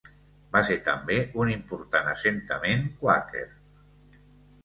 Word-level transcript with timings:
Va 0.53 0.61
ser 0.69 0.77
també 0.87 1.17
un 1.43 1.51
important 1.55 2.09
assentament 2.13 2.89
quàquer. 3.03 3.47